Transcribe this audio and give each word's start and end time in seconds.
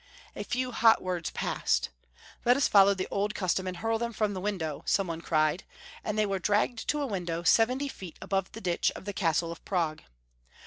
A 0.35 0.41
few 0.43 0.71
hot 0.71 0.99
words 1.03 1.29
passed." 1.29 1.89
Let 2.43 2.57
us 2.57 2.67
follow 2.67 2.95
the 2.95 3.07
old 3.11 3.35
custom, 3.35 3.67
and 3.67 3.77
hiu*l 3.77 3.99
them 3.99 4.13
from 4.13 4.33
the 4.33 4.41
window," 4.41 4.81
some 4.87 5.05
one 5.05 5.21
cried; 5.21 5.63
and 6.03 6.17
they 6.17 6.25
were 6.25 6.39
dragged 6.39 6.87
to 6.87 7.03
a 7.03 7.05
window 7.05 7.43
seventy 7.43 7.87
feet 7.87 8.17
above 8.19 8.51
the 8.53 8.61
ditch 8.61 8.91
of 8.95 9.05
the 9.05 9.13
Castle 9.13 9.51
of 9.51 9.63
Prague. 9.63 10.01